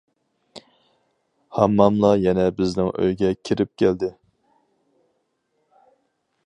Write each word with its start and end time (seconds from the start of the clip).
ھامماملار 1.57 2.17
يەنە 2.21 2.47
بىزنىڭ 2.61 2.89
ئۆيگە 3.03 3.31
كىرىپ 3.49 3.73
كەلدى. 3.83 4.13